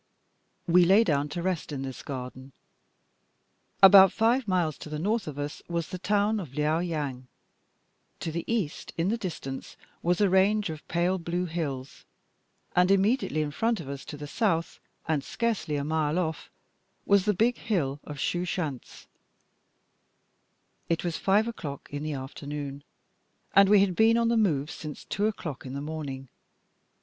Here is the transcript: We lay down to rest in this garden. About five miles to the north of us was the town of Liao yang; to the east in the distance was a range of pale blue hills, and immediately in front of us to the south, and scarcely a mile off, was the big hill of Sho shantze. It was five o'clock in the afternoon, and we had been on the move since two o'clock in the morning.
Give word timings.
We 0.65 0.83
lay 0.83 1.03
down 1.03 1.29
to 1.29 1.43
rest 1.43 1.71
in 1.71 1.83
this 1.83 2.01
garden. 2.01 2.53
About 3.83 4.11
five 4.11 4.47
miles 4.47 4.75
to 4.79 4.89
the 4.89 4.97
north 4.97 5.27
of 5.27 5.37
us 5.37 5.61
was 5.69 5.89
the 5.89 5.99
town 5.99 6.39
of 6.39 6.55
Liao 6.55 6.79
yang; 6.79 7.27
to 8.19 8.31
the 8.31 8.43
east 8.51 8.93
in 8.97 9.09
the 9.09 9.17
distance 9.19 9.77
was 10.01 10.19
a 10.19 10.27
range 10.27 10.71
of 10.71 10.87
pale 10.87 11.19
blue 11.19 11.45
hills, 11.45 12.03
and 12.75 12.89
immediately 12.89 13.43
in 13.43 13.51
front 13.51 13.79
of 13.79 13.87
us 13.87 14.03
to 14.05 14.17
the 14.17 14.25
south, 14.25 14.79
and 15.07 15.23
scarcely 15.23 15.75
a 15.75 15.83
mile 15.83 16.17
off, 16.17 16.49
was 17.05 17.25
the 17.25 17.33
big 17.35 17.57
hill 17.59 17.99
of 18.03 18.19
Sho 18.19 18.39
shantze. 18.39 19.05
It 20.89 21.03
was 21.03 21.17
five 21.17 21.47
o'clock 21.47 21.89
in 21.91 22.01
the 22.01 22.13
afternoon, 22.13 22.83
and 23.53 23.69
we 23.69 23.81
had 23.81 23.95
been 23.95 24.17
on 24.17 24.29
the 24.29 24.35
move 24.35 24.71
since 24.71 25.05
two 25.05 25.27
o'clock 25.27 25.63
in 25.63 25.75
the 25.75 25.79
morning. 25.79 26.27